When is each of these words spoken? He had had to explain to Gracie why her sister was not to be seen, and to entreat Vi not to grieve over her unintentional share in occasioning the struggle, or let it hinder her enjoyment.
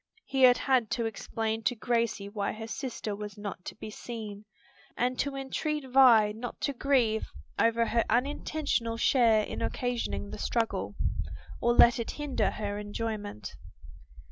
He 0.25 0.41
had 0.41 0.57
had 0.57 0.89
to 0.97 1.05
explain 1.05 1.61
to 1.65 1.75
Gracie 1.75 2.27
why 2.27 2.53
her 2.53 2.65
sister 2.65 3.15
was 3.15 3.37
not 3.37 3.63
to 3.65 3.75
be 3.75 3.91
seen, 3.91 4.45
and 4.97 5.19
to 5.19 5.35
entreat 5.35 5.87
Vi 5.87 6.31
not 6.31 6.59
to 6.61 6.73
grieve 6.73 7.27
over 7.59 7.85
her 7.85 8.03
unintentional 8.09 8.97
share 8.97 9.43
in 9.43 9.61
occasioning 9.61 10.31
the 10.31 10.39
struggle, 10.39 10.95
or 11.61 11.73
let 11.75 11.99
it 11.99 12.09
hinder 12.17 12.49
her 12.49 12.79
enjoyment. 12.79 13.53